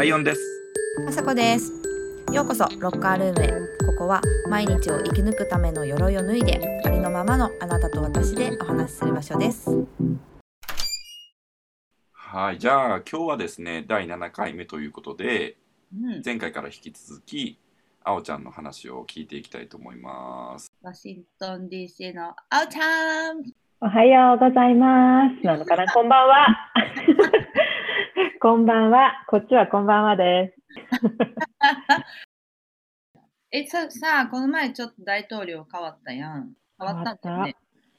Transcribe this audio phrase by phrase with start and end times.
[0.00, 0.40] ライオンです。
[1.06, 1.70] あさこです。
[2.32, 3.48] ようこそロッカールームへ。
[3.86, 9.68] ここは毎日を生き抜くための鎧を脱いで、ありのままのあなたと私でお話しする場所です。
[12.12, 15.58] はい、じゃあ今日はですね、第7回目ということで、
[15.94, 17.58] うん、前回から引き続き、
[18.02, 20.72] あおちゃんの話を聞いていきたいと思います。
[20.80, 23.42] ワシントン DC のあおちゃん。
[23.82, 25.46] おはようございます。
[25.46, 26.46] なのかな、こんばんは。
[28.42, 29.22] こんばんは。
[29.28, 30.62] こっちはこんばんはです。
[33.52, 36.54] え、さ、さあ、この前ちょっと大統領変わったやん。
[36.78, 37.56] 変わったんだよね。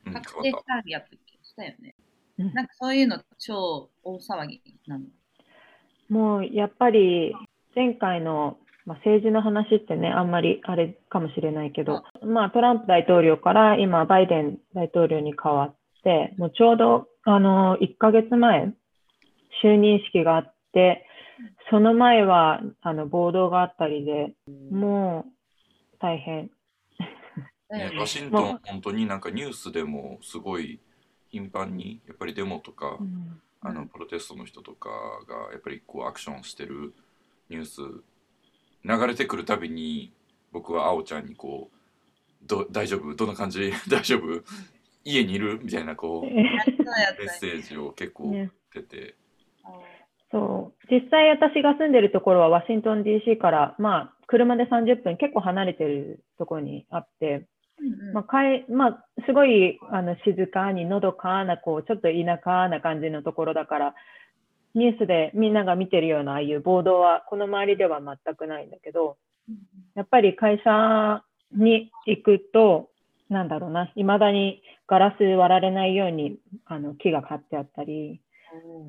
[0.08, 1.38] うん、確定会議やったっけ？
[1.44, 1.94] したよね。
[2.40, 5.06] うんなんかそういうの超大騒ぎなの？
[6.10, 7.36] もうやっぱり
[7.76, 18.74] 前回の、まあ、政治の話ってね、あんまりあれかもしれないけど、まあ、トランプ大統領から今、バイデン大統領に変わって、もうちょうどあの1ヶ月前、
[19.62, 21.06] 就任式があって、
[21.70, 24.34] その前はあの暴動があったりで、
[24.72, 25.32] もう
[26.00, 26.50] 大変。
[27.70, 30.80] た ね、ワシントン、本当になんかニュースでもすごい
[31.30, 33.42] 頻繁に、やっぱりデモとか、うん。
[33.64, 34.90] あのプロテストの人とか
[35.28, 36.96] がやっぱりこうアクションしてる
[37.48, 37.82] ニュース
[38.84, 40.12] 流れてくるたびに
[40.52, 43.14] 僕はあおちゃんにこうど大丈夫？
[43.14, 43.72] どんな感じ？
[43.88, 44.44] 大丈夫？
[45.04, 45.60] 家にいる？
[45.64, 48.52] みたいなこうメッセージを結構ね。
[48.74, 49.16] 出て、
[50.32, 57.48] そう実際私が住んでるところはワシントン DC から、まあ、車で30分結構離れてるところにあって、
[57.80, 63.96] うんうんまあかいまあ、すごいあの静かにのどかなこうちょっと田舎な感じのところだから
[64.74, 69.18] ニュースでみんなが見てるようなああいう暴動はこの周りでは全くないんだけど
[69.96, 72.90] やっぱり会社に行くと
[73.30, 78.22] なんだろうないまだにガラス割られないようにあの木が買ってあったり。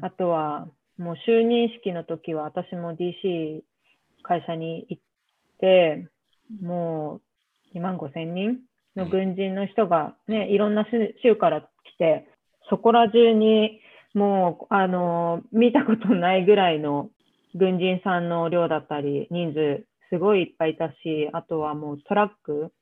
[0.00, 0.68] あとは、
[0.98, 3.62] もう就任式の時は私も DC
[4.22, 5.02] 会社に行っ
[5.58, 6.08] て、
[6.60, 7.20] も
[7.74, 8.58] う2万5千人
[8.96, 11.66] の軍人の人がね、いろんな州州から来
[11.98, 12.28] て、
[12.68, 13.80] そこら中に
[14.14, 17.10] もう、あの、見たことないぐらいの
[17.54, 22.72] 軍人さんの量だったり、人数すごいいっぱいいたし、あとはもうトラック、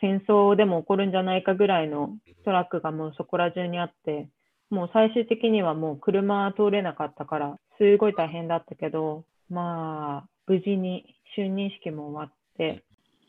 [0.00, 2.10] 戦争でも起こるんじゃないかぐらいの
[2.44, 4.28] トラックがもうそこら中にあって、
[4.70, 12.84] もう最終的にはもう車通れなかったから、すごい大変だったけど、まあ、無事に就任式も終わって、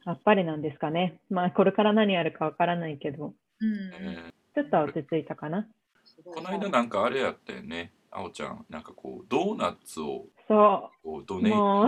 [0.05, 1.19] やっぱりなんですかね。
[1.29, 3.91] まあ、これから何やるかわからないけど、うん。
[4.01, 5.59] えちょっとは落ち着いたかな。
[5.59, 8.65] ーこの間なんかあれやったよねあおちゃん。
[8.69, 11.87] なんかこうドーナツをそこうドう、ネもう、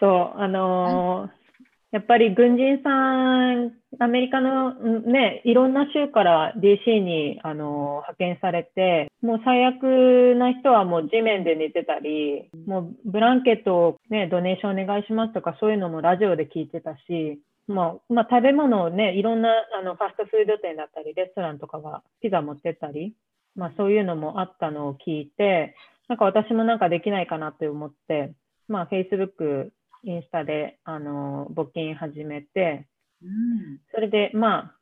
[0.00, 1.47] そう、あのー
[1.90, 23.14] やっぱり軍人さん、アメリカのね、いろんな州から DC に、あの派遣されて、もう最悪な人はもう地面で寝てたり、もうブランケットを、ね、ドネーションお願いしますとか、そういうのもラジオで聞いてたし、まあまあ、食べ物をね、いろんなあのファストフード店だったり、レストランとかがピザ持ってったり、
[23.56, 25.74] まあ、そういうのもあったのを聞いて、
[26.08, 28.32] なんか私もなんかできないかなって思って、
[28.68, 29.70] まあ、Facebook、
[30.04, 32.86] インスタで、あの、募金始めて、
[33.22, 33.80] うん。
[33.92, 34.74] それで、まあ、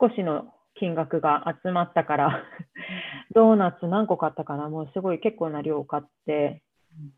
[0.00, 2.44] 少しの金額が集まったから、
[3.34, 4.68] ドーナツ何個買ったかな？
[4.68, 6.62] もうすごい結構な量買って、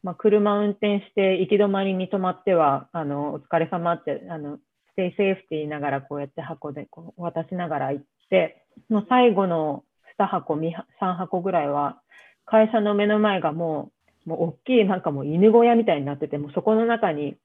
[0.02, 4.58] まあ、車運転して行き止まりに止まっては、あの、お疲れ様って、あの、
[4.92, 9.84] ステイセーフティー言いながらこうやって箱でこう渡しながら行って、もう最後の
[10.18, 10.70] 2箱、3
[11.16, 12.00] 箱ぐらいは、
[12.46, 13.92] 会社の目の前がもう、
[14.24, 17.36] もう大きいなんかもう犬小屋みたいになってて、もうそこの中に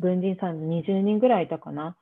[0.00, 1.96] 軍人さん20人ぐらいいたかな。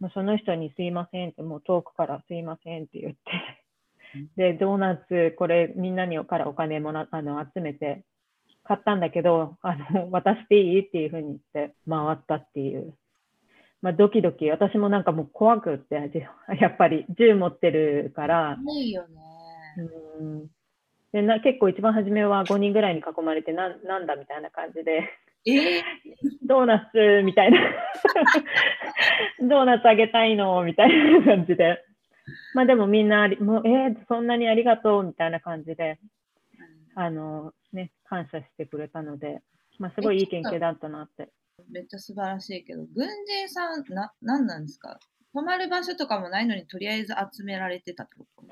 [0.00, 8.04] もうその人にすいませんって、もう遠くからすいませんって言って、で、ドーナツ、これみんなにからお金もらあの集めて
[8.64, 12.94] 買ったんだけど、あの渡していいっていうふうに言って回ったっていう。
[13.80, 16.20] まあ、ドキドキ、私もなんかもう怖くって、じ
[16.60, 19.20] やっぱり銃持ってるから、いいよね。
[20.20, 20.46] うん
[21.12, 25.08] でな結構一番初めは5人ぐらいに囲まれてなんなんだみたいな感じで。
[25.44, 25.82] え？
[26.46, 27.58] ドーナツみたいな。
[29.42, 30.88] ドーナツあげたいのみたい
[31.20, 31.84] な感じで。
[32.54, 35.98] まあでもみんなありもうえー、そんなにありがとうみたいな感じで
[36.94, 39.42] あのね感謝してくれたので
[39.78, 41.28] まあすごいいい研究だったなって。
[41.70, 44.98] めっちゃ素晴らしいけど、軍人さん、な、なんなんですか？
[45.34, 48.44] 泊まる場所とかもないのに、とりあえず集められてたってこと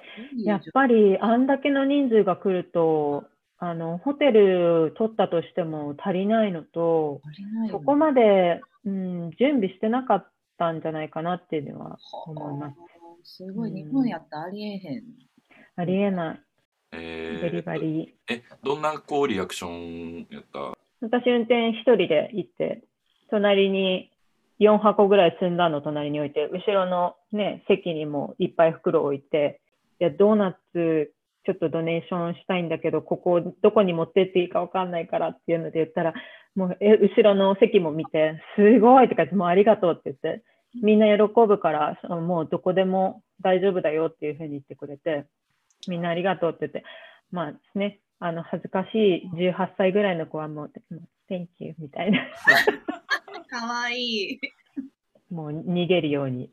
[0.42, 3.24] やっぱりあんだけの人数が来ると
[3.58, 12.76] あのホテル取ったとしても足りないのと足りないよねそこまで、うん、準備してなかったんじゃないかなっていうのは思います。
[13.22, 15.02] すごい、うん日本やったらありえへん。
[15.76, 16.40] ありえない。
[16.92, 18.34] えーデリバリー。
[18.34, 20.76] えどんなこうリアクションやった？
[21.02, 22.82] 私運転一人で行って、
[23.30, 24.10] 隣に
[24.60, 29.60] 4箱ぐらい積んだの隣に置いて、後ろのね、席にもいっぱい袋置いて、
[30.00, 31.12] いや、ドーナツ
[31.46, 36.14] ちょっとドネーションしたいんだけど、ここどこに持ってっていいかわかんないからっていうので言ったら、
[36.54, 40.42] もうえ後ろの席も見て、すごいとか言って、もうありがとうって言って、
[40.82, 45.26] みんな喜ぶから、もうどこでも大丈夫だよっていうふうに言ってくれて、
[45.88, 46.84] みんなありがとうって言って、
[47.30, 50.72] まあですね、あの恥ずかしい18歳ぐらいの子はもう、
[51.30, 52.18] Thank you みたいな、
[53.50, 54.40] かわいい。
[55.30, 56.50] もう逃げるように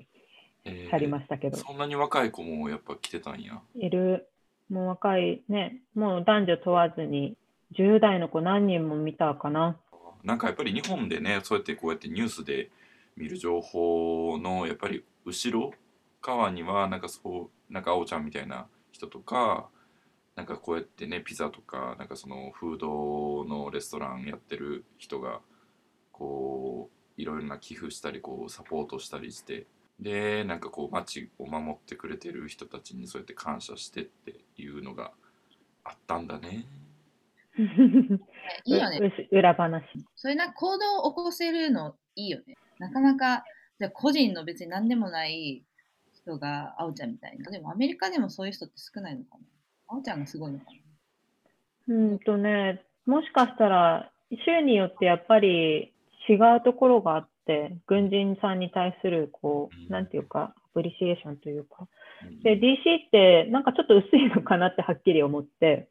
[0.66, 3.62] えー去りましたけど、そんなに若い子もやっぱ来てたんや。
[3.76, 4.28] いる、
[4.70, 7.38] もう若いね、もう男女問わずに、
[7.74, 9.78] 10代の子何人も見たかな。
[10.24, 12.70] なんかやっぱり日本でねそうやってこうやってニュースで
[13.16, 15.72] 見る情報のやっぱり後ろ
[16.22, 19.70] 側にはなんかそうなんかあおちゃんみたいな人とか
[20.36, 25.40] なんかこうやってねピザとかなんかそのフードのレストランやってる人が
[26.18, 29.68] こういろいろな寄付したりこうサポートしたりして
[30.00, 35.12] でなんかこう街を守ってくれてる人たちにそうやって感謝してっていうのが
[35.84, 36.66] あったんだね。
[38.66, 39.00] いいよね。
[39.31, 39.84] う裏話。
[40.16, 42.56] そういうな行動を起こせるのいいよね。
[42.78, 43.44] なかなか、
[43.80, 45.64] じゃあ個人の別に何でもない
[46.14, 47.50] 人が、あおちゃんみたいな。
[47.50, 49.44] でもアメリカでもそういう人って少ないのかな。
[49.88, 50.66] あおちゃんがすごいのか
[51.88, 51.96] な。
[51.96, 54.12] うんとね、もしかしたら、
[54.46, 55.94] 州によってやっぱり
[56.30, 61.88] 違うところがあって、軍人さんに対する、こうなんていうか、アプリシエーションというか。
[62.24, 62.40] うん。
[62.42, 62.76] で、DC
[63.08, 65.90] ってなんかちょっと薄いのかなってはっきり思って、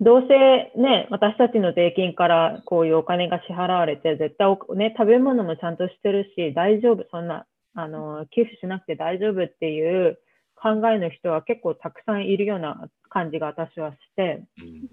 [0.00, 10.18] どうせね、私たちの税金からこういうお金が支払われて、絶対おね、食べ物もちゃんとしてるし、大丈夫、そんな、あの、寄付しなくて大丈夫っていう
[10.54, 14.88] 考えの人は結構たくさんいるような感じが私はして、うん。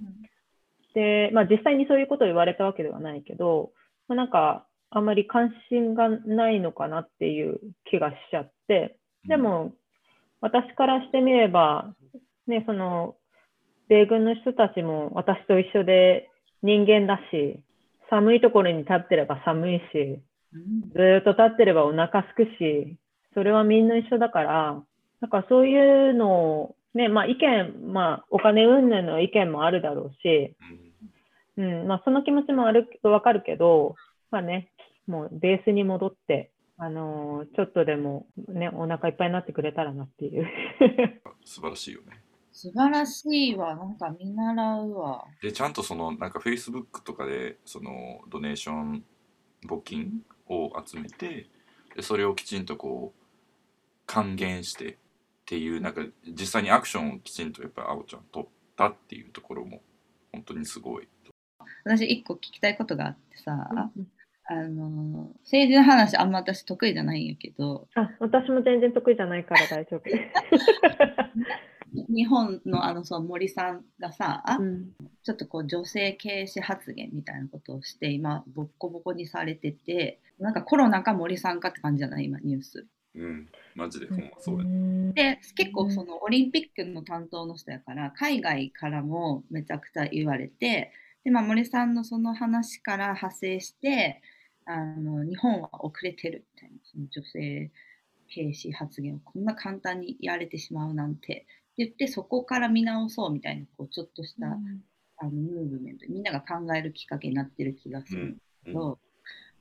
[0.93, 3.71] で、まあ実際にそういうことを言われたわけではないけど、
[4.07, 7.59] まあ、なんか、あんまり関心がないのかなっていう
[7.89, 8.97] 気がしちゃって、
[9.27, 9.73] でも、
[10.41, 11.93] 私からしてみれば、
[12.47, 13.15] ね、その、
[13.87, 16.29] 米軍の人たちも私と一緒で
[16.61, 17.63] 人間だし、
[18.09, 20.21] 寒いところに立ってれば寒いし、
[20.53, 20.81] うん。
[20.91, 22.97] ずーっと立ってればお腹すくし、
[23.33, 24.83] それはみんな一緒だから、
[25.21, 30.55] なんかそういうのを、ね、まあ意見、まあお金云々の意見もあるだろうし、
[31.57, 33.95] うんうん、まあその気持ちもあるわかるけど、
[34.31, 34.71] まあね、
[35.07, 40.47] もうベースに戻って、あのーちょっとでもね、お腹いっぱいになってくれたらなっていう。
[41.45, 42.23] 素晴らしいよね。
[42.51, 43.75] 素晴らしいわ。
[43.75, 45.25] なんか見習うわ。
[45.41, 49.03] でちゃんとそのなんか Facebook とかでそのドネーション
[49.65, 51.49] 募金を集めて
[51.95, 53.23] でそれをきちんとこう
[54.05, 54.95] 還元してっ
[55.45, 59.81] ていうなんか実際にアクションをきちんとやっぱあおちゃん取ったっていうところも
[60.31, 61.07] 本当にすごい。
[61.83, 63.69] 私一個聞きたいことがあってさ、
[64.45, 70.03] あの、政治の話あんま私得意じゃないんやけど、あ、私も全然得意じゃないから大丈夫。
[72.09, 74.93] 日本のあのそう森さんがさ、うん。
[75.21, 82.25] ちょっとこう女性軽視発言みたいなことをして今ボッコボコにされててなんかコロナか森さんかって感じじゃない？
[82.25, 82.87] 今ニュース。
[83.15, 84.63] うん、マジでほんまそうや。
[84.65, 90.91] んで結構そのオリンピックの担当の人やから海外からもめちゃくちゃ言われて
[91.23, 94.21] で、まあ、森さんのその話から派生して
[94.65, 97.71] あの日本は遅れてるみたいなその女性
[98.33, 101.45] 軽視発言をこんな簡単にやれてしまうなんて。
[101.73, 104.47] って言ってそこから見直そうみたいなこうちょっとした、
[105.17, 106.05] あのムーブメント。
[106.07, 108.99] みんなが考えるきっかけになってる気がするんだけど、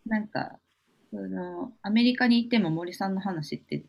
[0.07, 0.59] なんか
[1.11, 3.85] そのアメリカにいても森さんの話って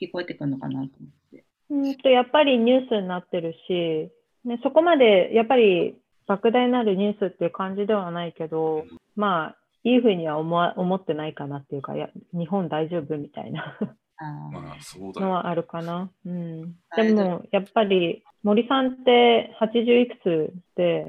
[0.00, 1.44] 聞こえてくるのかなと思って。
[1.68, 4.10] うんとやっぱりニュースになってるし、
[4.44, 5.96] ね、そこまでやっぱり
[6.28, 13.76] 莫大なるニュースっていう感じではないけど、まあ、いいふうには思わ思ってないかなっていうか、いや日本大丈夫みたいな
[14.18, 15.26] あーまあそうだよ。
[15.26, 16.10] のはあるかな。
[16.24, 21.06] うん、でも、やっぱり森さんって80いくつで、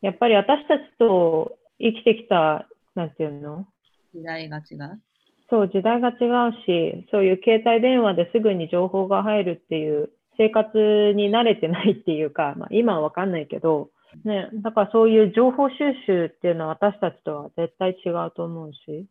[0.00, 3.66] やっぱり私たちと生きてきた、なんていうの？
[4.14, 5.00] 時代が違う？
[5.48, 6.12] そう、時代が違
[6.50, 13.90] うし、そういう携帯電話ですぐに情報が入るっていう生活に慣れてないっていうか、まあ、今はわかんないけど、
[14.24, 15.76] ね、だからそういう情報収
[16.06, 19.06] 集っていうのは私たちとは絶対違うと思うし、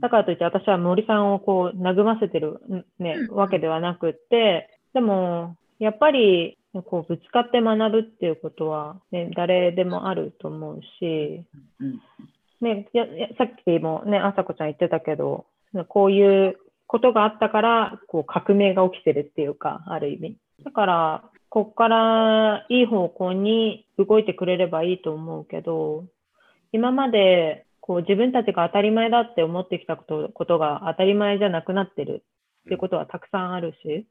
[0.00, 3.36] だからといって私は森さんをこう和ませてる、んねう、ん。
[3.36, 11.44] わけではなくって、でも、やっぱり、こうぶつかって学ぶっていうことは、ね、誰でもあると思うし、
[11.80, 12.00] うん。
[12.60, 15.46] ね、ややさっきもね、あさこちゃん言ってたけど、
[15.88, 16.56] こういう
[16.86, 20.36] ことがあったから、こう革命が起きてるっていうか、ある意味。
[20.64, 26.04] だから、ここからいい方向に動いてくれればいいと思うけど、
[26.72, 32.24] 今までこう自分たちが当たり前だって思ってきたことことが当たり前じゃなくなってる
[32.62, 34.04] っていうことはたくさんあるし、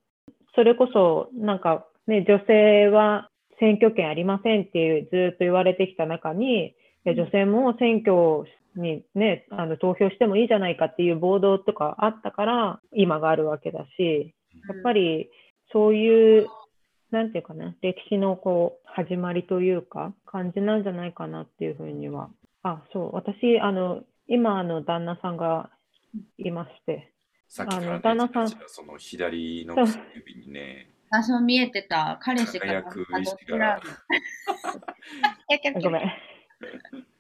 [0.55, 3.27] それこそなんかね、女性は
[3.59, 6.73] 選挙権ありませんっていうずっと言われてきた中に、い
[7.03, 14.33] や女性も選挙にね、あの投票してもいいじゃないかっていう暴動とかあったから今があるわけだし、
[14.69, 15.29] やっぱり
[15.73, 16.47] そういう、
[17.13, 22.31] なんていうかな、歴史のこう始まりというか、感じなんじゃないかなっていうふうには。
[22.63, 25.69] あ、そう、私、あの、今、あの、旦那さんが
[26.39, 27.13] いまして、
[27.47, 32.17] さっきから、ね、あの旦那さんその左の薬指にね、私も見えてた。
[32.19, 32.81] 彼氏が
[35.79, 36.11] ごめん。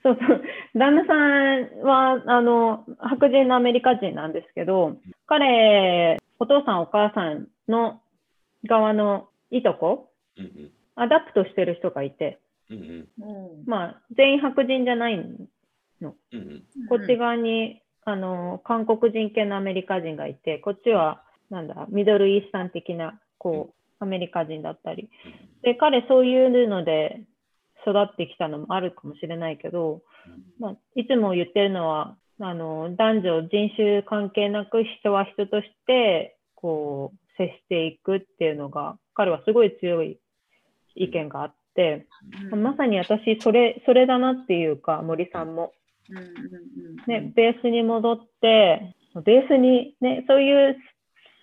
[0.01, 0.41] そうそう。
[0.73, 4.97] 旦那さんは、あの、白人のアメリカ人なんですけど、
[5.27, 8.01] 彼、お父さんお母さんの
[8.67, 10.71] 側のいとこ、うんうん。
[10.95, 12.77] adopt してる人がいて、うん
[13.19, 13.57] うん。
[13.57, 13.65] うん。
[13.65, 15.15] まあ、全員白人じゃない
[16.31, 16.87] うんうん。
[16.87, 25.09] こっち側に、あの、韓国人系のアメリカ人がいて、こっちは、なんだ、 Middle Eastern 的な、こう、アメリカ人だったり。
[25.61, 27.21] で、彼、そういうので
[27.87, 30.01] 育ってきたのもあるかもしれないけど、
[30.59, 40.19] まあ、いつも言ってるのは、あの、男女、人種関係なく人は人として、こう、接していくっていうのが、彼はすごい強い
[40.95, 42.07] 意見があって、
[42.51, 42.63] うん。
[42.63, 45.73] まさに私、それ、それだなっていうか、森さんも。
[47.07, 50.77] ね、ベースに戻って、ベースに、ね、そういう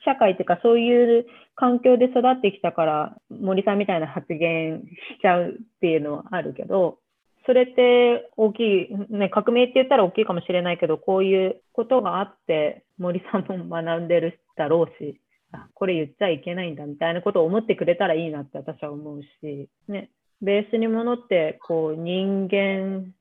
[0.04, 6.98] 社会っていうか、そういう環境で育ってきたから、森さんみたいな発言しちゃうっていうのはあるけど、
[7.46, 15.29] それって大きい、ね、革命って言ったら大きいかもしれないけど、こういうことがあって、森さんも学んでるだろうし、あ
[15.74, 20.10] これ言っちゃいけないんだみたいなことを思ってくれたらいいなって私は思うし、ね、
[20.42, 23.12] ベースに戻って、こう、人間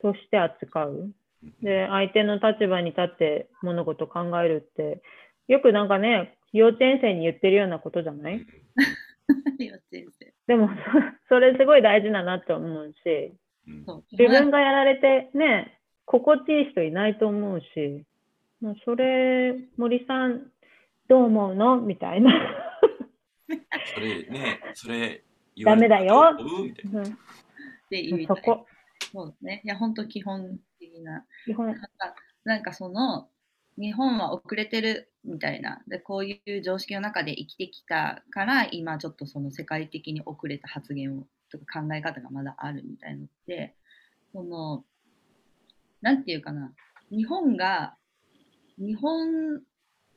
[0.00, 1.10] として扱う。
[1.62, 5.02] で、相手の立場に立って物事を考えるって、
[5.48, 8.44] よくなんかね、幼稚園生に言ってるようなことじゃない？
[9.58, 10.32] 幼稚園生。
[10.46, 10.74] でも、そ
[11.36, 13.32] それすごい大事だなって思うし、
[13.66, 13.70] う。
[13.70, 18.04] ん自分がやられてね、心地いい人いないと思うし、
[18.60, 20.50] まあ、それ、森さん、
[21.10, 21.80] どう思うの？
[21.80, 22.32] みたいな。
[23.94, 25.24] それね、それ
[25.56, 26.36] 言ダメだよ。
[26.38, 27.00] みたいな。
[27.00, 27.06] うん。
[27.06, 27.10] っ
[27.90, 28.64] ていうそこ、
[29.12, 29.60] そうね。
[29.64, 31.26] いや、本当基本的な。
[31.46, 31.66] 基本。
[31.66, 31.90] なんか
[32.44, 33.28] なんかその
[33.76, 35.82] 日本は遅れてるみたいな。
[35.88, 43.74] でこういう常識の中で生きてきたから今ちょっとその世界的に遅れた発言をとか考え方がまだあるみたいのって
[44.32, 44.84] その
[46.02, 46.72] なんていうかな。
[47.10, 47.96] 日本が
[48.78, 49.60] 日本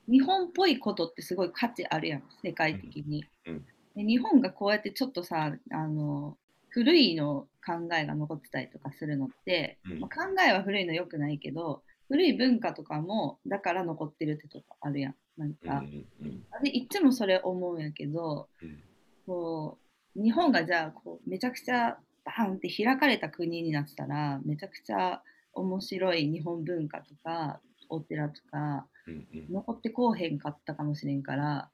[0.07, 3.25] 日本っぽいことってすごい価値あるやん世界的に。
[3.45, 3.65] うん。
[3.95, 6.37] で日本がこうやってちょっとさあの
[6.69, 9.99] 古いの考えが残ってたりとかするのって、うん。
[9.99, 15.15] まあ考えは古いの良くないけど古い文化とかもだから残ってるってとこあるやん。
[15.37, 15.83] なんうんか、
[16.21, 16.63] うん。
[16.63, 18.79] でいつもそれ思うんやけどうん。
[19.25, 19.77] こ
[20.15, 25.21] う日本がじゃあこうめちゃくちゃバーンって開かれた国になってたらめちゃくちゃ
[25.53, 28.83] 面白い日本文化とかお寺とかうんうん
[29.49, 31.69] 残ってこうへんかったかもしれんから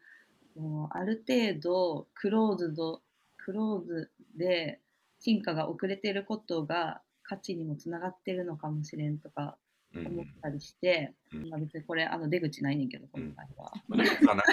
[0.55, 3.01] もうある程度クローズド
[3.37, 4.79] クローズで
[5.19, 9.57] 進化が遅れてることが価値にもつながってるのかもしれんとか
[9.95, 11.49] うん思ったりして、うん。
[11.49, 13.71] まあ、別にこれあの出口ないねんけど今回は。
[13.87, 14.43] まあでもさなんか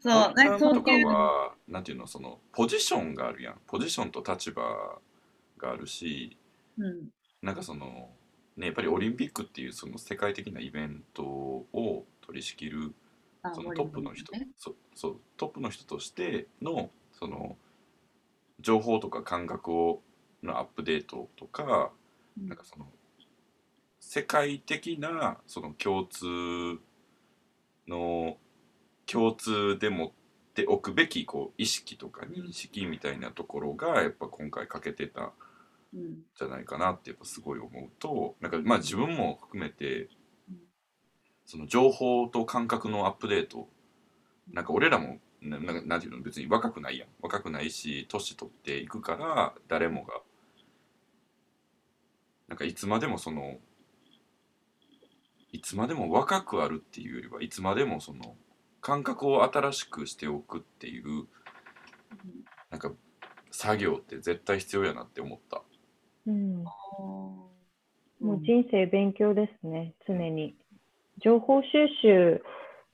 [0.00, 3.58] そのそうなんかそうとかいうのはなんていうのそのポジションがあるやん。
[3.66, 4.62] ポジションと立場
[5.58, 6.36] があるし
[6.78, 7.08] うん。
[7.42, 8.10] なんかその
[8.56, 12.94] ねやっぱりオリンピックっていうその世界的なイベントを取り仕切る
[13.42, 14.48] あそのトップの人、ね。
[14.56, 17.56] そうそうトップの人としてのその
[18.60, 20.00] 情報とか感覚を
[20.42, 21.90] のアップデートとか、
[22.40, 22.48] うん。
[22.48, 22.86] なんかその
[24.00, 26.26] 世界的なその共通
[27.88, 28.36] の
[29.06, 30.10] 共通で持っ
[30.54, 35.32] ておくべきこう意識とか認識みたいなところがやっぱ今回欠けてた
[35.94, 40.08] じゃないかなってやっぱすごい思うとなんかまあ自分も含めて
[40.48, 40.58] うん。
[41.44, 43.68] その情報と感覚のアップデート
[44.50, 47.08] なんか俺らもなななんていうの別に若くないやん。
[47.20, 50.20] 若くないし年取っていくから誰もが
[52.48, 53.58] なんかいつまでもその
[55.52, 58.36] いつまでも若くあるっていうよりはいつまでもその
[58.80, 61.26] 感覚を新しくしておくっていう
[62.70, 62.92] なんか
[63.50, 65.62] 作業って絶対必要やなって思った。
[66.26, 67.50] うん、も
[68.20, 70.54] もう人生勉強ですね、常に。
[71.22, 71.68] 情報収
[72.00, 72.42] 集、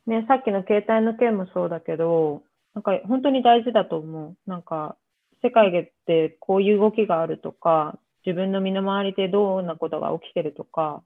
[0.07, 2.43] ね、さっきの携帯の件もそうだけど、
[2.75, 4.37] なんか本当に大事だと思う。
[4.47, 4.97] なんか、
[5.43, 5.71] 世界
[6.07, 11.03] でこういう動きがあるとか、自分の身の回りでどんなことが起きてるとか、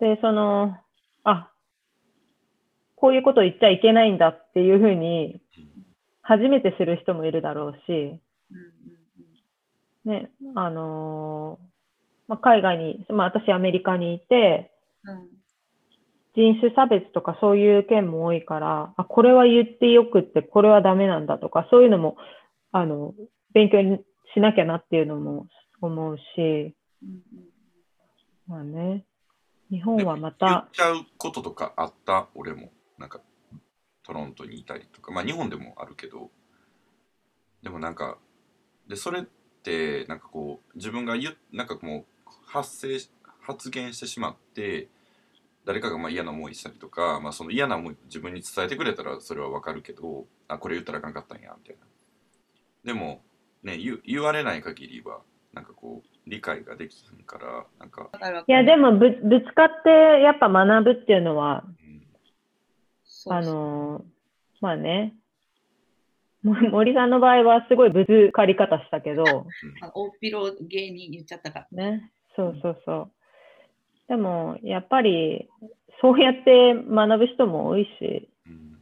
[0.00, 0.76] で、その、
[1.24, 1.50] あ、
[2.96, 5.40] こういうこと言っちゃいけないんだっていうふうに、
[6.22, 8.97] 初めて知る人もいるだろうし、うん
[10.08, 11.58] ね、あの
[12.26, 14.72] まあ、海外に、まあ、私アメリカにいて、
[15.04, 15.28] うん
[16.36, 22.16] 人種差別とかそういう件も多いから、あ、これは言ってよくって、これはダメなんだとか、そういうのも、
[22.70, 23.12] あの、
[23.54, 23.78] 勉強
[24.34, 25.48] しなきゃなっていうのも
[25.80, 27.22] 思うし、うん
[28.46, 29.04] まあね、
[29.70, 32.28] 日本はまた言っちゃうこととかあった？
[32.36, 32.70] 俺も。
[32.98, 33.20] なんか
[34.04, 35.10] トロントにいたりとか。
[35.10, 36.30] まあ日本でもあるけど。
[37.64, 38.16] でもなんか
[38.88, 39.26] でそれ
[39.68, 43.10] ってなんかこう自分が言うなんかもう発生し
[43.42, 44.88] 発言してしまって
[45.64, 51.86] 誰かがまあ嫌な思いしたりとか、まあ、その嫌な思い自分に伝えてくれたらそれはわかるけどあこれ言ったらあかんかったんやみたいな。
[52.84, 53.22] でも
[53.62, 55.20] ね言言われない限りは
[55.52, 58.10] なんかこう理解ができひんからなんか、
[58.46, 59.88] いや、でもぶぶつかって
[60.22, 61.64] やっぱ学ぶっていうのは、
[63.26, 63.32] うん。
[63.32, 64.02] あのー
[64.60, 65.27] まあね、も
[66.70, 69.46] 森さんの場合はすごいぶつかり方したけど、
[69.80, 71.90] あ大っ広芸に言っちゃったから。
[71.90, 73.12] ね、そうそうそう。
[74.08, 75.48] でも、やっぱり、
[76.00, 78.78] そうやって学ぶ人も多いし、うん。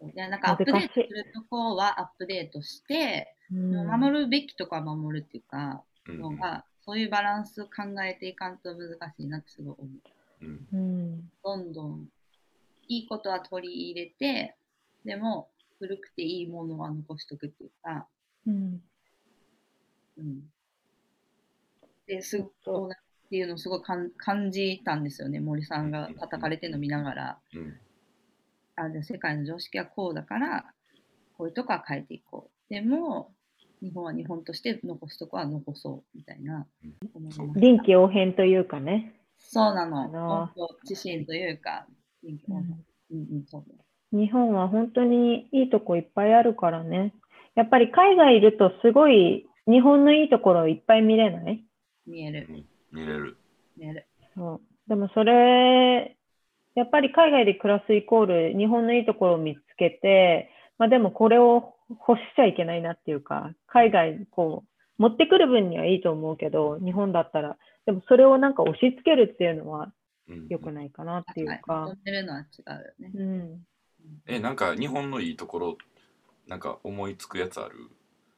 [0.00, 6.20] うん、いやなんかアップデートするとこはアップデートして、もう守るべきとこは守るっていうか、うん。
[6.20, 7.70] のが、そういうバランスを考
[8.02, 9.88] えていかんと難しいなってすごい思
[10.40, 10.46] う。
[10.46, 10.68] うん。
[10.72, 12.08] うん、どんどん
[12.88, 14.56] いいことは取り入れて、
[15.04, 18.06] でも古くていいものは残しとくっていうか、
[18.46, 18.82] うん、
[20.18, 20.40] うん。
[22.06, 27.38] で、すごいっていうのをすごいかん感じたんですよね、森さんが叩かれてるの見ながら。
[27.54, 27.78] うん
[28.80, 30.64] あじゃあ世界の常識はこうだから、
[31.36, 32.72] こういうとこは変えていこう。
[32.72, 33.32] でも、
[33.82, 36.66] 日本は日本として残すとこは残そうみたいな。
[37.56, 39.14] 臨機応変というかね。
[39.38, 40.02] そうなの。
[40.02, 40.50] あの
[41.26, 41.86] というか、
[42.22, 43.78] 臨機応変うんうん、そうね。
[44.12, 47.14] 日本は本当にいいとこいっぱいあるからね。
[47.54, 51.64] やっぱり海外いるとすごい日本のいいところいっぱい見れない？
[52.06, 52.48] 見える、
[52.92, 53.36] 見れる。
[53.76, 54.06] 見える。
[54.34, 54.60] そう。
[54.88, 56.16] でもそれ、
[56.74, 64.64] やっぱり海外で暮らすイコール日本のいいところを見つけて、まあでもこれを欲しちゃいけないなっていうか、海外こ
[64.98, 69.92] う持ってくる分にはいいと思うけど、日本だったら、でもそれをなんか押し付けるっていうのは
[70.28, 70.46] うん。
[70.48, 71.60] 良くないかなっていうはい。
[71.62, 73.12] か求、めるのは違うよね。
[73.14, 73.60] うん、
[74.26, 75.78] えなんか日本のいいところ
[76.46, 77.90] なんか思いつくやつある？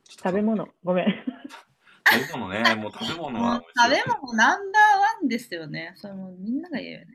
[0.09, 1.07] 食べ物、ごめん。
[1.07, 5.93] 食べ物ねもう食べ物は食べ物ナンバーワンですよね。
[5.97, 7.07] それもうみんなが言うよね。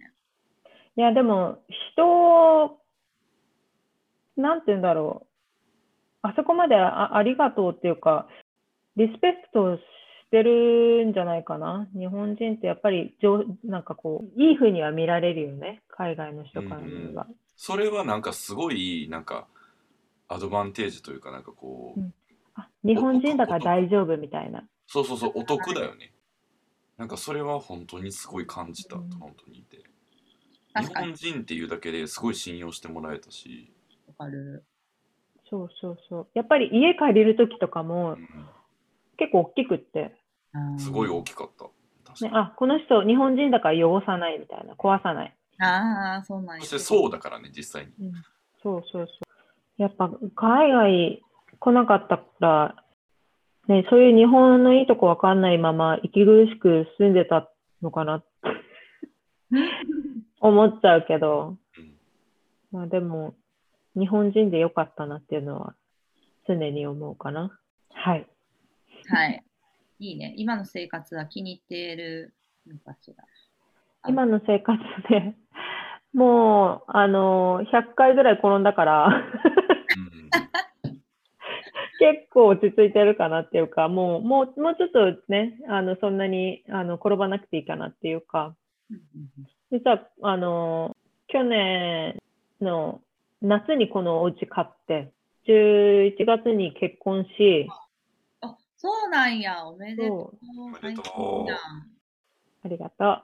[0.98, 1.62] いや、でも、
[1.94, 2.80] 人を、
[4.38, 5.28] なんて言うんだろ
[6.24, 6.28] う。
[6.28, 8.30] あそこまであありがとうっていうか、
[8.96, 9.82] リスペクトし
[10.32, 11.90] てるんじゃないかな。
[11.94, 15.82] 日本人ってやっぱり上、なんかこう、いい風には見られるよね。
[15.90, 17.28] 海外の人から見れば。
[17.56, 19.48] それはなんかすごいなんか
[20.28, 22.14] アドバンテージというかなんかこう、うん。
[22.56, 24.64] あ日本人だから大丈夫みたいな。
[24.88, 26.14] そうそうそうお得だよね。
[26.98, 29.10] なんかそれは本当にすごい感じた、うん。
[29.20, 29.84] 本当にいて。
[30.80, 33.74] 日本人っていうだけですごい信用してもらえたし、
[34.08, 34.66] わかる。
[35.50, 36.28] そうそうそう。
[36.34, 38.18] やっぱり家借りるときとかもう
[39.18, 40.16] 結構大きくって、
[40.58, 41.66] ん、すごい大きかった。
[41.66, 45.36] ね、に、あ、この人日本人だから汚さないみたいな、壊さない。
[45.60, 48.14] ああ、そうなんやそしてそうだからね実際にうん
[48.62, 49.82] そうそうそう。
[49.82, 51.24] やっぱ海外
[51.60, 52.76] 来なかったら、
[53.68, 57.50] ね、そういう日本のいいとこわかんないまま息苦しく住んでた
[57.82, 58.28] のかなって
[60.42, 61.96] 思っちゃうけど、うん
[62.76, 63.36] まあでも、
[63.96, 65.76] 日本人でよかったなっていうのは
[66.46, 67.58] 常に思うかな。
[67.94, 68.28] はい。
[69.08, 69.46] はい。
[70.00, 70.34] いいね。
[70.36, 72.34] 今の生活は気に入ってる
[72.68, 73.24] のかしら。
[74.06, 75.36] あ今の生活で、
[76.14, 80.16] もう、あの、100回ぐらい転んだから、うん
[82.00, 88.56] 結構落ち着いてるかなっていうか、もう、もう、もうちょっとね、あの、そんなに、あの、転ばなくていいかなっていうか、
[89.72, 90.96] 実は、あの、
[91.28, 92.22] 去年
[92.62, 93.02] の
[93.42, 95.14] 夏にこのお家買って、
[95.48, 97.68] 11月に結婚し、
[98.42, 99.66] あ、そうなんや。
[99.66, 100.38] おめでとう。
[102.64, 103.24] ありがとう。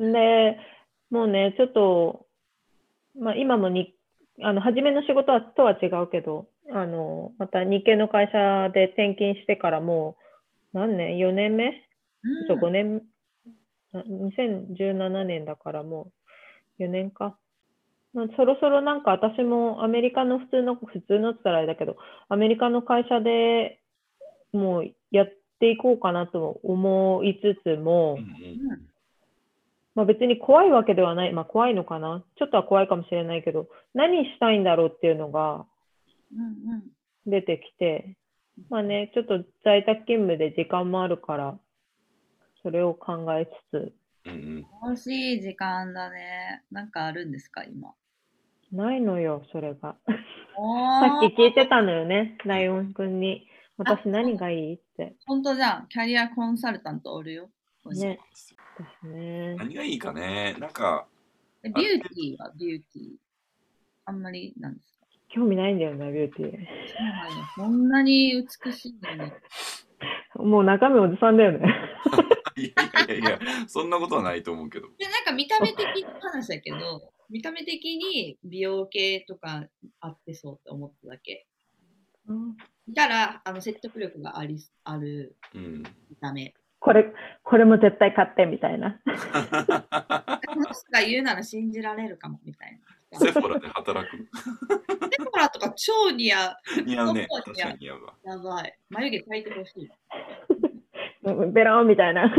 [0.00, 0.58] で、
[1.10, 2.26] もうね、ちょっと、
[3.18, 3.94] まあ、今もに、
[4.42, 10.16] あの、初めの仕事はとは違うけど、あの、また日系の会社で転勤してからも
[10.72, 11.66] う、何年 ?4 年目？
[12.22, 13.02] うんそう、5年、
[13.92, 16.12] な2017年だからも
[16.78, 17.36] う4年か。
[18.14, 21.96] まあそろそろなんか私もアメリカの普通の、普通のって言ったらあれだけど、
[22.28, 23.80] アメリカの会社で
[24.52, 28.22] もうやっていこうかなと思いつつも、うんう
[28.76, 28.89] ん
[29.94, 35.66] まあ、別に怖いわけではない、まあ、怖いのかな、ちょっとは怖いかもしれないけど、何したいんだろうっていうのが
[36.32, 36.82] うんうん
[37.26, 38.16] 出てきて、
[38.70, 41.58] まあね、ちょっと在宅勤務で時間もあるから、
[42.62, 43.92] それを考えつつ、
[44.24, 46.62] 楽しい時間だね。
[46.70, 47.94] なんかあるんですか、今？
[48.72, 49.96] ないのよ、それが。
[50.56, 53.46] お さっーき聞いてたのよね、ライオンくんに。
[53.76, 55.16] 私何がいいって。
[55.26, 55.88] 本当じゃん。
[55.88, 57.50] キャリアコンサルタントおるよ。
[57.82, 58.20] そうなんね
[58.78, 59.54] ですね。
[59.56, 61.06] 何がいいかねなんか
[61.62, 63.06] えビューティーはビューティー。
[64.06, 65.06] あんまりなんですか？
[65.28, 66.50] 興味ないんだよな、ビューティー。
[66.50, 66.66] そんや
[67.56, 68.32] こんなに
[68.64, 69.32] 美しいのに。
[70.50, 71.68] もう中身おじさんだよね。
[72.56, 72.72] い
[73.08, 73.38] やいやいや
[73.68, 79.66] そんなことはないと思うけどで、なんか見た目的な話だけど、見た目的に美容系とか
[80.00, 81.46] あってそうって思っただけ。
[82.88, 86.54] いたら、あの説得力がありあるうん見た目。
[86.80, 87.12] これ、
[87.42, 88.98] これも絶対買ってみたいな。
[89.04, 89.12] こ
[90.56, 92.80] の人が言うなら信じられるかもみたい
[93.12, 93.18] な。
[93.18, 94.22] セフォラで働くセ
[95.18, 96.82] フォラとか超似合う。
[96.86, 98.78] 似合うね確かに似合うわやばい。
[98.88, 99.90] 眉毛描いてほしい。
[101.52, 102.34] ベロンみたいな。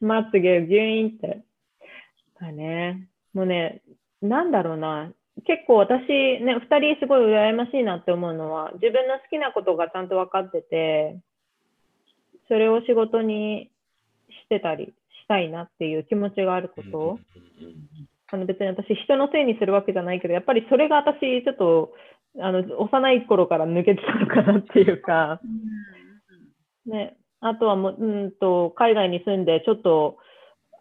[0.00, 1.44] まつげギュイーンって。
[2.40, 3.06] だね。
[3.34, 3.82] もうね、
[4.20, 5.12] なんだろうな。
[5.46, 6.00] 結構私
[6.40, 11.20] ね、二人すごい羨ましいなって思うのは、自分の好きなことがちゃんと分かってて、
[12.48, 13.70] それを仕事に
[14.44, 14.92] してたりし
[15.28, 16.98] たいなっていう気持ちがあること。
[16.98, 17.18] うんうんうん
[18.32, 21.92] あの別に私人のせいにするわけじゃないけど、やっぱりそれが私ちょっと
[22.40, 25.40] あの幼い頃から抜けてたのかなっていうか、
[26.86, 30.16] ね、あとはもううんと海外に住んでちょっと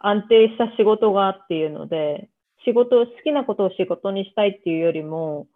[0.02, 2.30] 安定した仕事がっていうので、
[2.66, 5.48] 仕事を好きなことを仕事にしたいっていうよりも、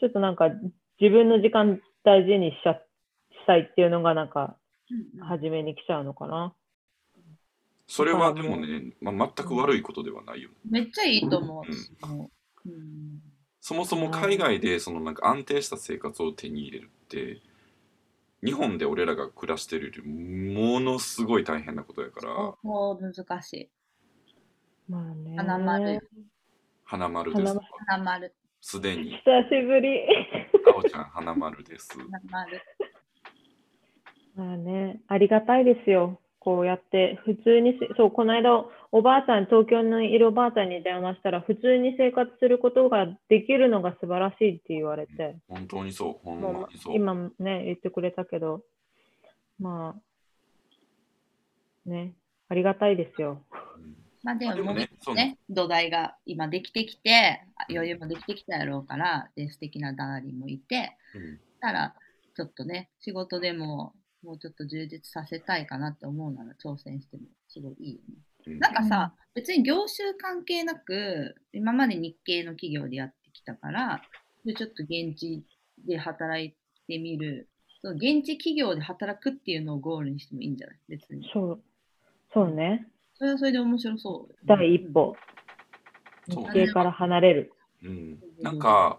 [0.00, 0.48] ちょっとなんか
[1.00, 2.78] 自分の時間大事にしちゃし
[3.46, 4.56] たいっていうのがなんか
[5.20, 6.54] 初めに来ちゃうのかな。
[7.86, 11.62] それはでもね、まあ、全く悪いことではないよねめっちゃいいと思う。
[11.66, 12.30] うん私も
[12.64, 13.20] うん
[13.60, 17.40] そもそも海外でそのなんか安定した生活を手に入れるって
[18.44, 23.70] 日本で俺らが暮らしてるよりものすごい大変なことやからもう難しい。
[24.88, 25.36] まあね。
[25.36, 26.10] 花丸
[26.84, 28.34] 花丸です花丸花丸。
[28.60, 30.00] すでに久しぶり。
[30.74, 32.60] あおちゃん花丸です花丸。
[34.34, 36.20] まあね、ありがたいですよ。
[36.38, 46.96] こうやって普通にせ、そう、この間、おばあちゃん、東京にいるおばあちゃんに電話したら、普通に生活することができるのが素晴らしいって言われて、本当にそうほんもうまにそう。
[46.96, 48.64] 今もね、言ってくれたけど、
[49.60, 49.94] ま
[51.86, 52.14] あ、ね、
[52.48, 53.44] ありがたいですよ。
[53.76, 53.94] うん。
[54.24, 61.40] まあでもねね、土台が今できてきて、あ余裕もできてきたやろうから、で、素敵なダーリンもいて、うん。
[61.60, 61.94] たら、
[62.34, 68.14] ちょっとね、仕事でも、もうちょっと充実させたいかなって思うなら挑戦してもすごいいいよね。
[68.46, 74.02] うんなんかさ、別に業種関係なく、今まで日系の企業でやってきたから、
[74.44, 75.44] でちょっと現地
[75.86, 76.50] で働い
[76.88, 77.48] てみる、
[77.80, 80.76] その現地企業で働くっていうのをゴールにしてもいいんじゃない？
[80.88, 81.30] 別に。
[81.32, 81.62] そう、
[82.34, 82.88] そうね。
[83.14, 84.34] それはそれで面白そう。
[84.44, 85.14] 第一歩、
[86.28, 87.52] 日系から離れる。
[87.84, 88.98] うん、なんか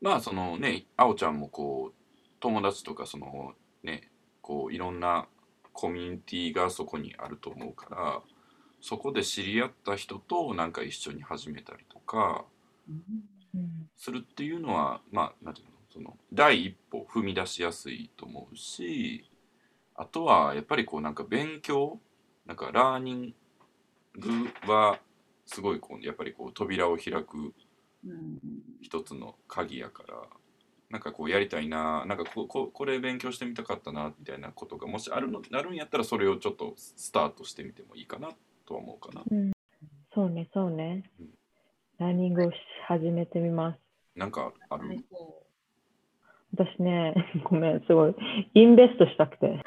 [0.00, 1.94] まあそのねあおちゃんもこう
[2.40, 4.10] 友達とかそのね
[4.46, 5.26] こういろんな
[5.72, 8.20] コミュニティがそこにあると思うから
[8.80, 12.44] そこで知り合った人となんか一緒に始めたりとか。
[13.96, 19.24] するっていうのはまあなんていうのその第一歩踏み出しやすいと思うし
[19.94, 21.98] あとはやっぱりこうなんか勉強
[22.44, 23.34] なんかラーニン
[24.18, 24.98] グは
[25.46, 27.54] すごいこうやっぱりこう扉を開く
[28.82, 30.14] 一つの鍵やから
[30.90, 38.28] なんかこうやりたいななんかこここれ勉強してみたかったなみたいなことがもしあるのなるんやったらそれをちょっとスタートしてみてもいいかな
[38.66, 39.22] とは思うかな。
[39.30, 39.52] うん。
[40.14, 41.10] そうね、そうね。
[41.20, 41.28] うん。
[41.98, 43.78] ランニングをし始めてみます。
[44.14, 44.88] なんかある？
[44.88, 45.42] はいそ
[46.56, 47.12] 私ね、
[47.44, 48.14] ごめん、すごい、
[48.54, 49.62] インベストしたくて。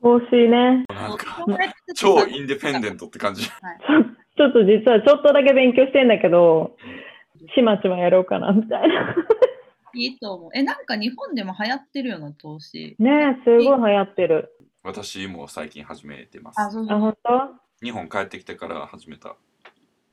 [0.00, 1.44] 投資ね、うなんか
[1.96, 3.44] 超インディペンデントって感じ。
[3.44, 3.50] ちょ
[4.36, 6.76] ちょっと実はちょっとだけ勉強してんだけど、
[7.56, 9.16] ちまちまやろうかな、みたいな。
[9.98, 10.50] いいと思う。
[10.54, 12.96] え、なんか日本でも流行ってるような投資？
[12.98, 14.54] ねすごい流行ってる。
[14.82, 16.96] 私も最近始めてまあ、すそうそう。
[16.96, 17.32] あ、本当？
[17.34, 17.50] あ
[17.82, 19.36] 日本帰ってきてから始めた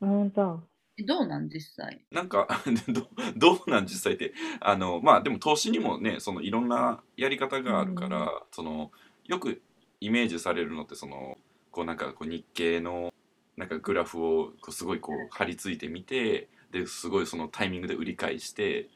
[0.00, 0.62] 本当
[0.98, 2.04] えどうなん実際？
[2.10, 2.46] なんか
[2.88, 8.90] どどうなん実際ってあのまあでも投資にもねそのいろんなやり方があるから、その
[9.24, 9.62] よく
[10.00, 11.38] イメージされるのってその
[11.70, 13.12] こうなんかこう日経の
[13.56, 18.88] なんかグラフをこうすごいこう張り付いてみてですごいそのタイミングで売り買いして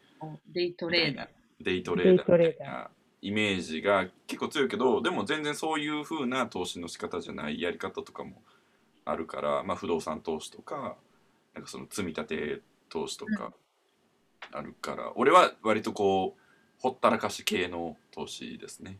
[0.48, 1.28] デイトレーダー。
[1.60, 2.38] デイトレーダー。
[2.38, 2.90] みたいな
[3.22, 8.42] イメージが結構強いけどでも全然そういう風な投資の仕方じゃないやり方とかも
[9.04, 10.96] あるから、まあ、不動産投資とか
[11.54, 13.52] なんかその積み立て投資とか
[14.52, 16.40] あるから、俺は割とこう
[16.80, 18.98] ほったらかし系の投資ですね。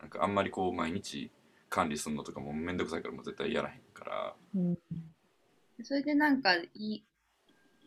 [0.00, 1.30] なんかあんまりこう毎日
[1.68, 4.34] 管理するのとかもめんどくさいからもう絶対やらへんから。
[4.56, 4.78] うん。
[5.82, 7.02] それでなんかい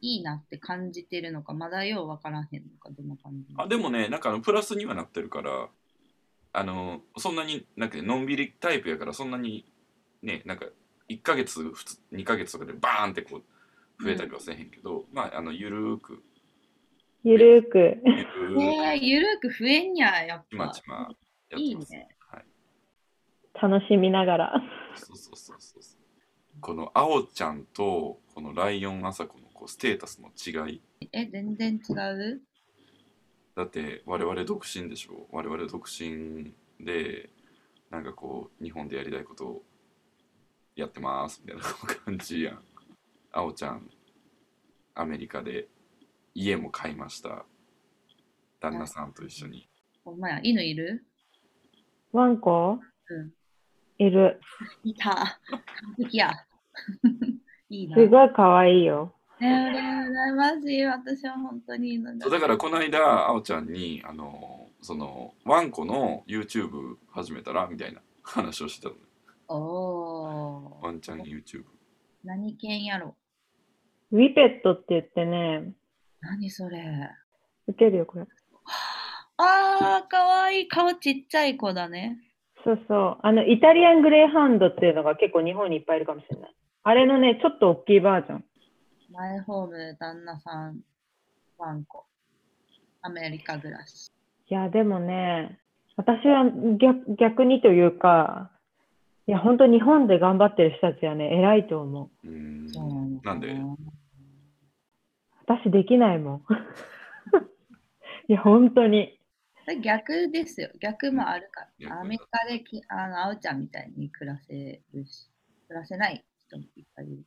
[0.06, 5.68] いいいなって感じてるのか、まだようわからへんのか、どんな感じあでもねなんかあのプラスにはなってるから
[6.54, 9.66] あのそんなになんかのんびりタイプやからそんなに
[10.22, 10.68] ねなんか
[11.10, 13.42] 1ヶ月普通2ヶ月とかでバーンってこ
[14.00, 16.22] う増えたりはせえへんけど、まああのゆるーく
[17.24, 17.78] ゆるーく。
[18.06, 20.84] ゆるーくえー、ゆるく増えんや、やっぱちまち。
[20.88, 21.64] まやってます。
[21.64, 22.08] いいね。
[22.20, 22.44] はい、
[23.72, 24.64] 楽しみながら。
[24.96, 26.06] そうそうそうそうそう
[26.62, 32.42] このあおちゃんとこのライオンあさこのこうステータスの違いえ、全然違う？
[33.56, 35.28] だって我々独身でしょ？
[35.32, 37.30] 我々独身で
[37.90, 39.64] なんかこう日本でやりたいことを
[40.76, 41.64] やってますみたいな
[42.06, 42.60] 感じやん
[43.32, 43.90] あおちゃん
[44.94, 45.70] アメリカで
[46.34, 47.46] 家も買いました
[48.60, 49.70] 旦那さんと一緒に
[50.04, 51.06] お前、犬いる？
[52.12, 52.80] ワンコ？
[53.10, 53.32] うん。
[53.98, 54.40] いる。
[54.84, 55.40] いた。
[55.50, 55.62] 完
[55.98, 56.32] 璧や。
[57.70, 57.96] いいな。
[57.96, 59.16] すごい可愛いよ。
[59.40, 60.86] ね、ありがとうござい。
[60.86, 68.96] 私は本当に犬そうだからこの間あおちゃんにあのそのワンコの YouTube 始めたらみたいな話をしてたの
[69.48, 70.86] おー。
[70.86, 71.64] ワンちゃん YouTube
[72.24, 73.16] 何犬やろ？
[74.12, 75.74] ウィペットって言ってね、
[76.22, 77.10] 何それ？
[77.68, 78.26] 受けるよ、これ。
[79.38, 80.68] あー、かわいい。
[80.68, 82.18] 顔ちっちゃい子だね。
[82.64, 83.18] そうそう。
[83.22, 86.56] あの、イタリアングレーハンドっていうのが結構日本にいっぱいいるかもしれない。
[86.84, 88.46] あれのね、ちょっと大きいバージョン。
[89.16, 90.82] マイホーム、旦那さん、
[91.58, 92.06] ワンコ。
[93.02, 94.12] アメリカ暮らし。
[94.50, 95.58] いや、でもね、
[95.96, 96.44] 私は
[96.78, 98.52] 逆逆にというか、
[99.28, 102.28] いや、本当日本で頑張ってる人たちはね、偉いと思う。
[102.28, 103.56] うーんそうなんで？
[105.48, 106.46] 私できないもん。
[108.28, 109.18] いや、本当に。
[109.82, 110.70] 逆ですよ。
[110.80, 112.02] 逆もあるか逆ら。
[112.02, 115.30] アメリカできあの、あおちゃんみたいに暮らせるし、
[115.68, 117.24] 暮らせない人もいっぱいいる。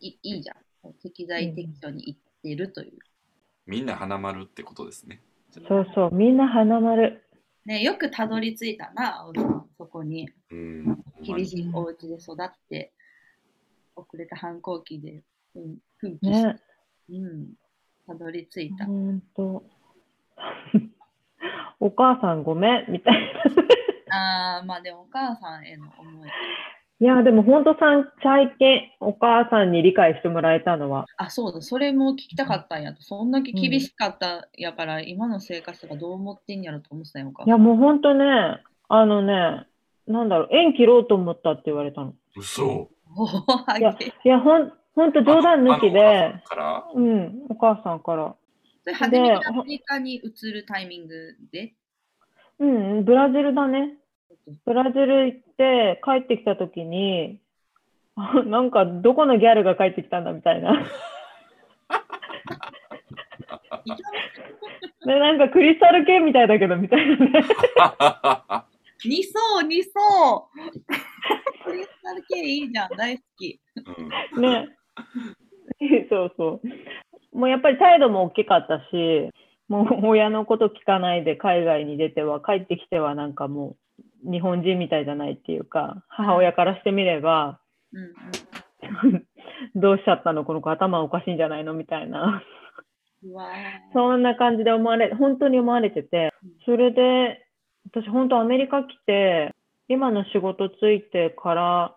[0.00, 0.56] いいいじゃん。
[1.02, 2.98] 適材適所に行ってるという。
[3.66, 5.20] みんな花丸ってことですね
[5.52, 7.22] そうそう、みんな花丸。
[7.64, 9.32] ね、よくたどり着いたな、あお。
[9.78, 10.28] そこに。
[10.50, 12.92] うん厳しいお家で育って、
[13.94, 15.22] 遅れた反抗期で、
[15.54, 16.60] うん、奮起して、ね。
[17.10, 17.52] うん、
[18.06, 18.86] たどり着いた。
[18.86, 19.62] 本当。
[21.78, 23.34] お母さんごめん、みたい
[24.08, 24.16] な。
[24.56, 26.28] ああ、まあでもお母さんへの思い。
[27.02, 33.02] いや、でも本当さん、最近、お母さんに理解してもらえたのは、あ、そうだ、それも聞きたかったんやと。
[33.02, 37.50] そんだけ厳しかったやから、今の生活がどう思ってんやろと思ってたんやんかい。
[37.50, 39.66] や、もう本当ね、あのね、
[40.06, 42.14] なんだろう、縁切ろうと思ったって言われたの。
[42.36, 42.88] 嘘
[43.80, 44.06] いやげ。
[44.06, 46.34] いや、ほん、ほんと冗談抜きで、
[46.94, 48.36] うん、お母さんから。
[48.84, 51.74] それ初めてアメリカに移るタイミングで。
[52.60, 53.96] うん、ブラジルだね。
[54.64, 57.40] ブラジル行って帰ってきたときに、
[58.16, 60.72] あ なんかどこのギャルが帰ってきたんだみたいな。
[65.04, 67.44] で、なんかクリスタル系みたいだけどみたいなね。
[69.04, 70.48] 二層、二層
[71.64, 73.60] クリスタル系いいじゃん、大好き。
[74.36, 74.68] うんね。
[76.08, 76.60] そうそ
[77.32, 77.38] う。
[77.38, 79.30] もうやっぱり態度も大きかったし、
[79.68, 83.76] もう親のこと聞かないで海外に出ては帰ってきてはなんかもう
[84.24, 87.60] 日本人みたいじゃないっていうか、母親からしてみれば、
[89.74, 90.44] どうしちゃったの？
[90.44, 91.74] この子頭おかしいんじゃないの？
[91.74, 92.42] みたいな。
[93.92, 96.32] そんな感じで思われ、本当に思われてて、
[96.64, 97.46] それで、
[97.84, 99.54] 私本当アメリカ来て、
[99.88, 101.96] 今の仕事ついてから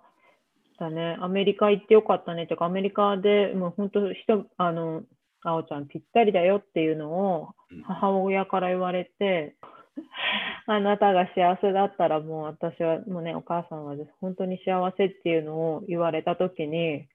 [0.79, 2.43] だね、アメリカ行ってよかったね。
[2.43, 5.03] っていうか、アメリカでもう本当人、あの、
[5.43, 7.81] あおちゃんぴったりだよっていうのをうん。
[7.83, 9.55] 母親から言われて、
[10.67, 17.07] あなたが幸せだったらもう私はもうね、お母さんは本当に幸せっていうのを言われたときに、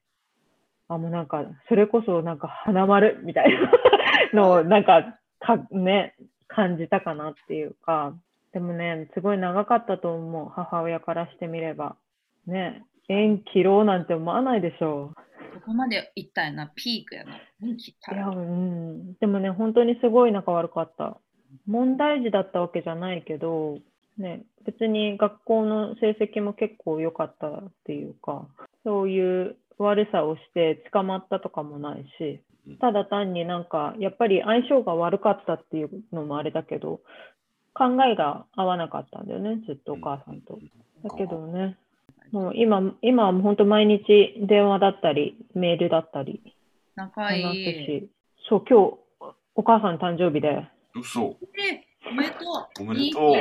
[0.87, 3.53] あ、もうなんか、それこそなんか花丸みたい
[4.33, 6.15] なのを なんかかね、
[6.47, 8.13] 感じたかなっていうか、
[8.53, 11.95] でもね、すごい長かったと思う、母親からしてみれば。
[12.45, 15.13] ね、縁切ろうなんて思わないでしょ
[15.53, 17.35] ここまで行ったんやな、ピークやな。
[17.35, 17.77] い
[18.11, 19.13] や、うん。
[19.15, 21.17] でもね、本当にすごい仲悪かった。
[21.67, 23.79] 問題児だったわけじゃないけど、
[24.17, 28.47] ね、別に学校の成績も結構良かったっていうか、
[28.83, 37.01] そういう悪さをして捕まったとかもないしうん、ただ単になんか、やっぱり相性が悪かったっていうのもあれだけど、
[37.73, 40.59] 考えが合わなかったんだよね、ずっとお母さんと。
[41.03, 41.77] だけどね、
[42.31, 46.41] もう今、今はもう本当毎日電話だったり、メールだったり
[46.95, 47.85] 仲話すいい。
[47.85, 48.09] し、
[48.47, 52.37] そう、今日お母さん誕生日で、嘘えおめでと
[52.79, 52.83] う。
[52.83, 53.33] おめでとう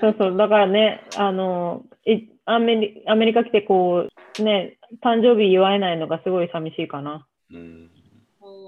[0.00, 7.26] そうそう、だからね、あの、いアメリアメリカ来てこう、ね、誕生日祝えないのがすごい寂しいかな。
[7.50, 7.90] うん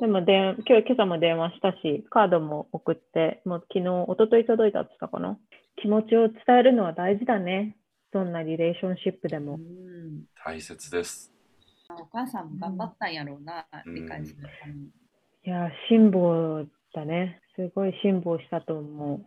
[0.01, 5.39] でもで、今日、今朝も電話したし、カードも送って、もう昨日、一昨日届いたって言ったかな。
[5.81, 7.77] 気持ちを伝えるのは大事だね。
[8.13, 9.59] どんなリレーションシップでうも。
[9.59, 10.25] ん。
[10.45, 11.33] 大切です
[11.91, 14.81] お母さんも頑張ったんやろうな、うん理解するために。
[14.87, 14.91] い
[15.45, 17.42] や、辛抱だね。
[17.57, 19.25] すごい辛抱したと思う。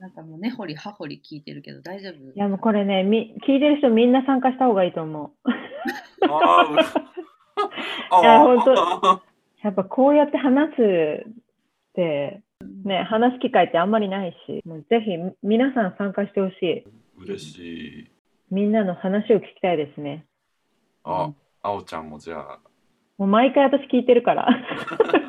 [0.00, 2.12] なんかもう根掘り葉掘り聞いてるけど大丈夫？
[2.12, 5.50] いや、もうこれね、み聞いてる人みんな参加した方がいいと思う。
[6.28, 6.78] あーう
[8.10, 9.22] あー いや本
[9.62, 12.42] やっぱこうやって話すって、
[12.84, 16.84] ね、話す機会ってあんまりないし、もうぜひ皆さん参加してほしい。
[17.18, 17.58] 嬉し
[18.00, 18.10] い
[18.50, 20.26] みんなの話を聞きたいですね。
[21.04, 22.58] ああおちゃんもじゃあ
[23.18, 24.46] もう毎回私聞いてるから。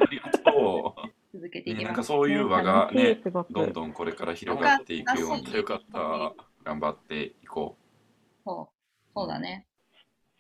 [1.38, 2.08] 続けてう、ね、なんいきます。
[2.08, 3.22] かそういう輪がね
[3.52, 7.78] どんどんこれから広がっていくようによかった頑張っていこ
[8.44, 9.66] そうそうだね。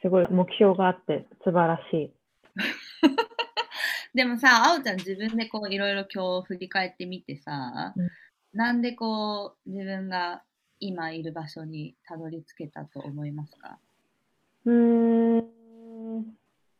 [0.01, 2.11] すごい目標があって素晴らしい。
[4.13, 8.09] でもさ、あおちゃん自分でこういろいろ今日振り返ってみてさ、うん
[8.53, 10.41] なんでこう自分が
[10.79, 13.77] 今いる場所にたどり着けたと思いますか？
[14.65, 16.23] うーん、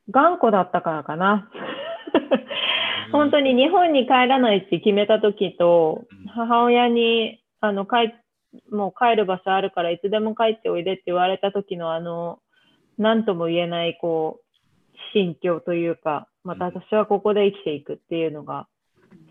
[0.09, 1.51] 頑固だったからかな。
[3.07, 3.11] う。
[3.11, 8.13] 本当に日本に帰らないって決めた時とうん、母親にあの帰
[8.71, 12.39] もう帰る場所あるからいつでも帰っておいでって言われた時のあの、
[12.97, 14.57] 何とも言えないこう、
[15.13, 18.67] 心境というか、また私はここで生きていくっていうのが、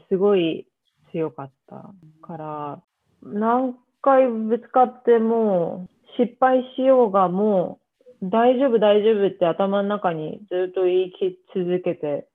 [0.09, 0.67] すごい
[1.13, 1.91] 強かった
[2.23, 2.83] から、
[3.23, 7.81] 何回ぶつかっても、失敗しようがも
[8.23, 12.27] う、大丈夫大丈夫って頭の中にずっと言いき続けて、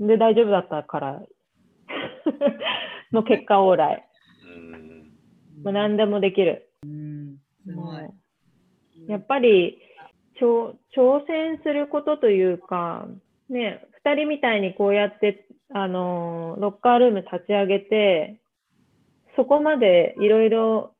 [0.00, 1.22] で、大丈夫だったから、
[3.12, 4.08] の結果オーライ。
[4.44, 4.94] うん
[5.64, 6.68] もう何でもできる。
[6.84, 8.02] うん、すごい。
[8.02, 8.14] も
[9.08, 9.78] うやっぱり
[10.40, 13.08] 挑挑戦することというか、
[13.48, 18.40] ね、2人みたいにこうやって、あのーロッカールーム立ち上げて、
[19.36, 20.94] そこまでいろいろ、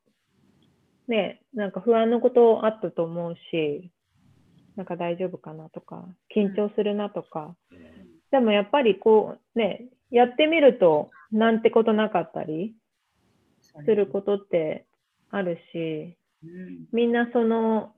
[1.09, 3.91] ね、なんか不安のことあったと思うし、
[4.77, 6.05] なんか大丈夫かなとか、
[6.35, 7.55] 緊張するなとか、
[8.35, 12.75] でもやっぱりこう、ね、やってみると、なんてことなかったり
[13.87, 14.87] することって
[15.31, 17.95] あるし、うんみんなその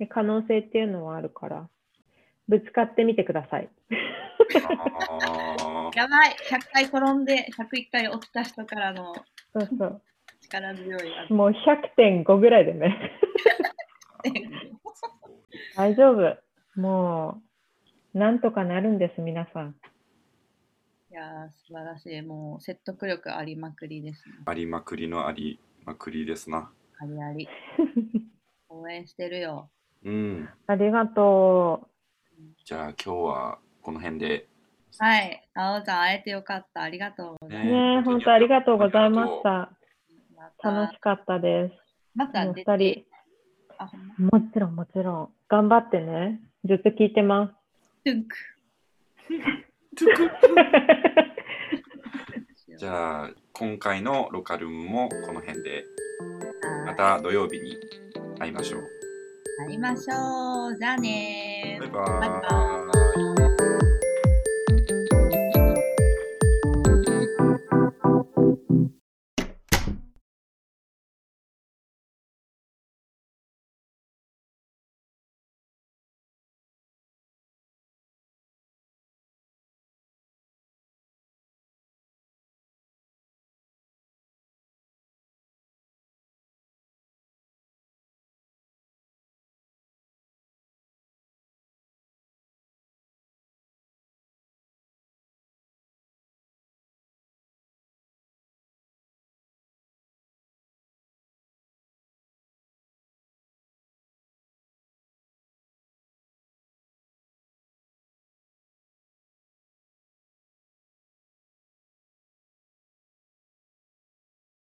[0.00, 1.68] ね可能性っていうのはあるから、
[2.48, 3.70] ぶつかってみてください。
[5.94, 9.14] やばい !100 回転んで101回落ちた人からの
[9.52, 10.02] そうそう。
[10.40, 13.12] 力強いあもう100.5ぐらいでね。
[15.76, 16.36] 大丈夫。
[16.80, 17.53] もう、
[18.14, 19.74] なんとかなるんです、皆さん。
[21.10, 22.22] いやー素晴らしい。
[22.22, 24.36] もう説得力ありまくりですね。
[24.46, 27.48] ありまくりのありまくりですなありあり。
[28.70, 29.68] 応援してるよ。
[30.04, 31.88] うんありがと
[32.64, 34.46] じゃあ今日はこの辺で
[34.98, 35.48] はい。
[35.54, 36.82] あおちゃん会えてよかった。
[36.82, 37.60] ありがとうござう。
[37.60, 37.72] います。
[37.72, 39.72] ねえ、本当ありがとうございました。
[40.62, 41.74] 楽しかったです。
[42.14, 42.54] また人。
[44.18, 45.28] もちろん、もちろん。
[45.48, 46.40] 頑張ってね。
[46.64, 47.63] ずっと聞いてます。
[48.04, 48.36] トゥンク。
[52.76, 55.84] じゃあ今回のロカルームもこの辺で。
[56.84, 57.78] まはいた土曜日に
[58.38, 58.82] 会いましょう。
[59.66, 60.76] 会いましょう。
[60.78, 61.80] じゃあねー。
[61.80, 62.83] バイババイバーイ